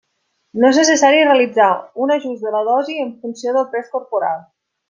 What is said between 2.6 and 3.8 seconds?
dosi en funció del